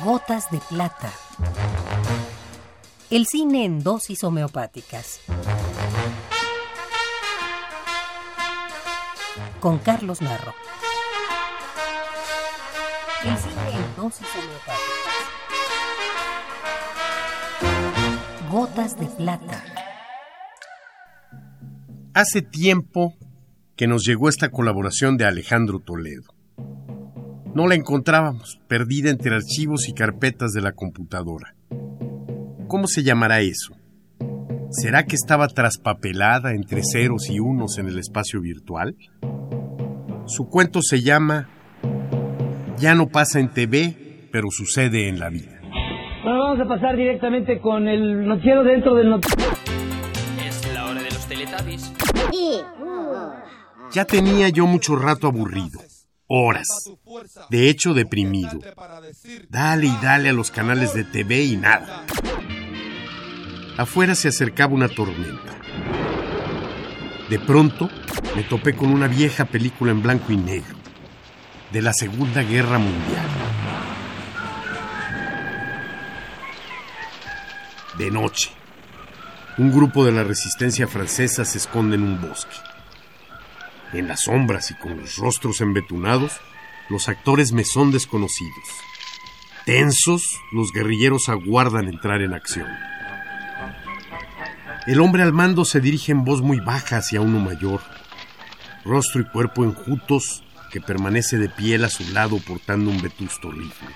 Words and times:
Gotas 0.00 0.50
de 0.50 0.58
plata. 0.58 1.12
El 3.10 3.26
cine 3.26 3.66
en 3.66 3.84
dosis 3.84 4.24
homeopáticas. 4.24 5.20
Con 9.60 9.78
Carlos 9.78 10.22
Narro. 10.22 10.54
El 13.22 13.36
cine 13.36 13.70
en 13.74 13.96
dosis 13.96 14.26
homeopáticas. 14.34 14.82
Gotas 18.50 18.98
de 18.98 19.06
plata. 19.06 19.62
Hace 22.14 22.42
tiempo 22.42 23.14
que 23.76 23.86
nos 23.86 24.04
llegó 24.04 24.28
esta 24.28 24.50
colaboración 24.50 25.16
de 25.16 25.26
Alejandro 25.26 25.78
Toledo. 25.78 26.34
No 27.54 27.66
la 27.66 27.74
encontrábamos, 27.74 28.60
perdida 28.66 29.10
entre 29.10 29.34
archivos 29.34 29.86
y 29.86 29.92
carpetas 29.92 30.52
de 30.52 30.62
la 30.62 30.72
computadora. 30.72 31.54
¿Cómo 32.66 32.86
se 32.86 33.02
llamará 33.02 33.40
eso? 33.40 33.74
¿Será 34.70 35.04
que 35.04 35.16
estaba 35.16 35.48
traspapelada 35.48 36.52
entre 36.54 36.82
ceros 36.82 37.28
y 37.28 37.40
unos 37.40 37.76
en 37.76 37.88
el 37.88 37.98
espacio 37.98 38.40
virtual? 38.40 38.96
Su 40.24 40.48
cuento 40.48 40.80
se 40.80 41.02
llama 41.02 41.50
Ya 42.78 42.94
no 42.94 43.08
pasa 43.08 43.38
en 43.38 43.52
TV, 43.52 44.28
pero 44.32 44.48
sucede 44.50 45.08
en 45.08 45.20
la 45.20 45.28
vida. 45.28 45.60
Bueno, 46.24 46.38
vamos 46.38 46.60
a 46.60 46.68
pasar 46.68 46.96
directamente 46.96 47.60
con 47.60 47.86
el 47.86 48.26
noticiero 48.26 48.64
dentro 48.64 48.94
del 48.94 49.10
noticiero. 49.10 49.52
Es 50.46 50.72
la 50.72 50.86
hora 50.86 51.02
de 51.02 51.10
los 51.10 51.26
teletubbies. 51.26 51.92
Ya 53.92 54.06
tenía 54.06 54.48
yo 54.48 54.66
mucho 54.66 54.96
rato 54.96 55.26
aburrido. 55.26 55.80
Horas. 56.34 56.90
De 57.50 57.68
hecho, 57.68 57.92
deprimido. 57.92 58.58
Dale 59.50 59.86
y 59.86 59.96
dale 60.00 60.30
a 60.30 60.32
los 60.32 60.50
canales 60.50 60.94
de 60.94 61.04
TV 61.04 61.42
y 61.42 61.56
nada. 61.58 62.06
Afuera 63.76 64.14
se 64.14 64.28
acercaba 64.28 64.72
una 64.72 64.88
tormenta. 64.88 65.54
De 67.28 67.38
pronto 67.38 67.90
me 68.34 68.44
topé 68.44 68.74
con 68.74 68.88
una 68.88 69.08
vieja 69.08 69.44
película 69.44 69.92
en 69.92 70.02
blanco 70.02 70.32
y 70.32 70.38
negro, 70.38 70.74
de 71.70 71.82
la 71.82 71.92
Segunda 71.92 72.42
Guerra 72.42 72.78
Mundial. 72.78 73.28
De 77.98 78.10
noche, 78.10 78.52
un 79.58 79.70
grupo 79.70 80.02
de 80.06 80.12
la 80.12 80.24
resistencia 80.24 80.88
francesa 80.88 81.44
se 81.44 81.58
esconde 81.58 81.96
en 81.96 82.04
un 82.04 82.22
bosque. 82.22 82.56
En 83.92 84.08
las 84.08 84.22
sombras 84.22 84.70
y 84.70 84.74
con 84.74 84.96
los 84.96 85.16
rostros 85.16 85.60
embetunados, 85.60 86.40
los 86.88 87.08
actores 87.08 87.52
me 87.52 87.64
son 87.64 87.92
desconocidos. 87.92 88.68
Tensos, 89.66 90.40
los 90.50 90.72
guerrilleros 90.72 91.28
aguardan 91.28 91.88
entrar 91.88 92.22
en 92.22 92.32
acción. 92.32 92.68
El 94.86 95.00
hombre 95.00 95.22
al 95.22 95.32
mando 95.32 95.64
se 95.64 95.80
dirige 95.80 96.10
en 96.10 96.24
voz 96.24 96.40
muy 96.40 96.58
baja 96.58 96.96
hacia 96.96 97.20
uno 97.20 97.38
mayor, 97.38 97.82
rostro 98.84 99.20
y 99.20 99.24
cuerpo 99.24 99.62
enjutos, 99.64 100.42
que 100.70 100.80
permanece 100.80 101.36
de 101.36 101.50
piel 101.50 101.84
a 101.84 101.90
su 101.90 102.02
lado 102.12 102.38
portando 102.38 102.90
un 102.90 103.00
vetusto 103.00 103.50
rifle. 103.50 103.88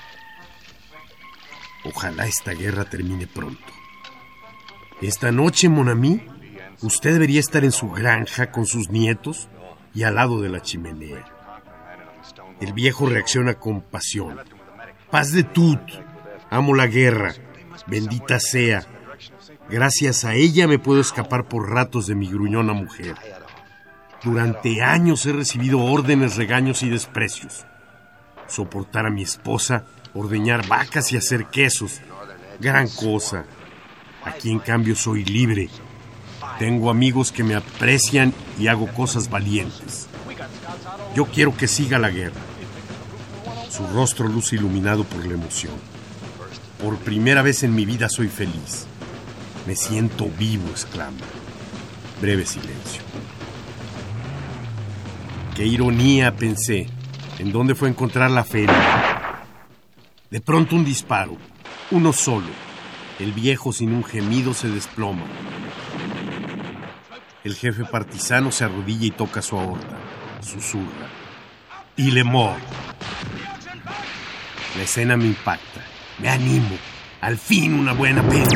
Ojalá 1.84 2.26
esta 2.26 2.52
guerra 2.52 2.84
termine 2.84 3.26
pronto. 3.26 3.64
Esta 5.00 5.32
noche, 5.32 5.68
Monami, 5.68 6.22
usted 6.82 7.14
debería 7.14 7.40
estar 7.40 7.64
en 7.64 7.72
su 7.72 7.90
granja 7.90 8.50
con 8.52 8.66
sus 8.66 8.90
nietos 8.90 9.48
y 9.96 10.02
al 10.02 10.16
lado 10.16 10.42
de 10.42 10.50
la 10.50 10.60
chimenea. 10.60 11.24
El 12.60 12.74
viejo 12.74 13.06
reacciona 13.06 13.54
con 13.54 13.80
pasión. 13.80 14.38
Paz 15.10 15.32
de 15.32 15.42
Tut. 15.42 15.80
Amo 16.50 16.74
la 16.74 16.86
guerra. 16.86 17.32
Bendita 17.86 18.38
sea. 18.38 18.86
Gracias 19.70 20.26
a 20.26 20.34
ella 20.34 20.68
me 20.68 20.78
puedo 20.78 21.00
escapar 21.00 21.48
por 21.48 21.70
ratos 21.70 22.06
de 22.06 22.14
mi 22.14 22.28
gruñona 22.28 22.74
mujer. 22.74 23.16
Durante 24.22 24.82
años 24.82 25.24
he 25.24 25.32
recibido 25.32 25.80
órdenes, 25.80 26.36
regaños 26.36 26.82
y 26.82 26.90
desprecios. 26.90 27.64
Soportar 28.48 29.06
a 29.06 29.10
mi 29.10 29.22
esposa, 29.22 29.86
ordeñar 30.12 30.68
vacas 30.68 31.10
y 31.12 31.16
hacer 31.16 31.46
quesos. 31.46 32.02
Gran 32.60 32.88
cosa. 32.88 33.46
Aquí 34.24 34.50
en 34.50 34.58
cambio 34.58 34.94
soy 34.94 35.24
libre. 35.24 35.70
Tengo 36.58 36.90
amigos 36.90 37.32
que 37.32 37.44
me 37.44 37.54
aprecian 37.54 38.32
y 38.58 38.68
hago 38.68 38.86
cosas 38.94 39.28
valientes. 39.28 40.08
Yo 41.14 41.26
quiero 41.26 41.54
que 41.54 41.68
siga 41.68 41.98
la 41.98 42.10
guerra. 42.10 42.40
Su 43.68 43.86
rostro 43.88 44.26
luce 44.26 44.56
iluminado 44.56 45.04
por 45.04 45.26
la 45.26 45.34
emoción. 45.34 45.74
Por 46.82 46.96
primera 46.98 47.42
vez 47.42 47.62
en 47.62 47.74
mi 47.74 47.84
vida 47.84 48.08
soy 48.08 48.28
feliz. 48.28 48.86
Me 49.66 49.76
siento 49.76 50.30
vivo, 50.38 50.68
exclama. 50.70 51.16
Breve 52.22 52.46
silencio. 52.46 53.02
Qué 55.54 55.66
ironía, 55.66 56.36
pensé. 56.36 56.86
¿En 57.38 57.52
dónde 57.52 57.74
fue 57.74 57.88
a 57.88 57.90
encontrar 57.90 58.30
la 58.30 58.44
feria? 58.44 59.42
De 60.30 60.40
pronto 60.40 60.74
un 60.74 60.84
disparo. 60.84 61.36
Uno 61.90 62.14
solo. 62.14 62.48
El 63.18 63.32
viejo 63.32 63.72
sin 63.72 63.92
un 63.92 64.04
gemido 64.04 64.54
se 64.54 64.68
desploma. 64.68 65.24
El 67.46 67.54
jefe 67.54 67.84
partisano 67.84 68.50
se 68.50 68.64
arrodilla 68.64 69.06
y 69.06 69.12
toca 69.12 69.40
su 69.40 69.56
aorta. 69.56 69.96
Susurra. 70.40 71.06
Y 71.96 72.10
le 72.10 72.24
mor. 72.24 72.56
La 74.76 74.82
escena 74.82 75.16
me 75.16 75.26
impacta. 75.26 75.80
Me 76.20 76.28
animo. 76.28 76.74
Al 77.20 77.38
fin 77.38 77.74
una 77.74 77.92
buena 77.92 78.20
pena. 78.28 78.48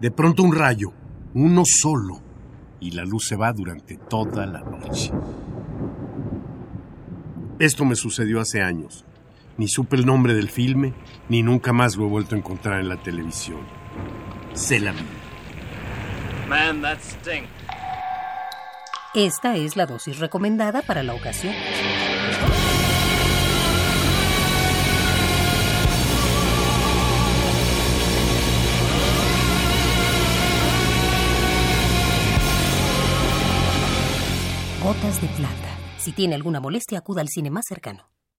De 0.00 0.12
pronto 0.12 0.44
un 0.44 0.54
rayo. 0.54 0.92
Uno 1.34 1.64
solo. 1.64 2.22
Y 2.78 2.92
la 2.92 3.04
luz 3.04 3.26
se 3.26 3.34
va 3.34 3.52
durante 3.52 3.96
toda 3.96 4.46
la 4.46 4.60
noche. 4.60 5.10
Esto 7.58 7.84
me 7.84 7.96
sucedió 7.96 8.40
hace 8.40 8.62
años. 8.62 9.04
Ni 9.58 9.66
supe 9.66 9.96
el 9.96 10.06
nombre 10.06 10.34
del 10.34 10.50
filme, 10.50 10.94
ni 11.28 11.42
nunca 11.42 11.72
más 11.72 11.96
lo 11.96 12.04
he 12.04 12.08
vuelto 12.08 12.36
a 12.36 12.38
encontrar 12.38 12.78
en 12.78 12.88
la 12.88 13.02
televisión. 13.02 13.85
Se 14.56 14.80
la 14.80 14.90
vi. 14.92 15.04
Man, 16.48 16.80
that 16.80 16.98
stink. 17.00 17.46
Esta 19.14 19.54
es 19.56 19.76
la 19.76 19.84
dosis 19.84 20.18
recomendada 20.18 20.80
para 20.80 21.02
la 21.02 21.14
ocasión. 21.14 21.54
Gotas 34.82 35.20
de 35.20 35.28
plata. 35.28 35.52
Si 35.98 36.12
tiene 36.12 36.34
alguna 36.34 36.60
molestia, 36.60 36.98
acuda 36.98 37.20
al 37.20 37.28
cine 37.28 37.50
más 37.50 37.66
cercano. 37.68 38.15